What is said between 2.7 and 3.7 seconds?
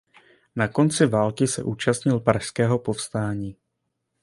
povstání.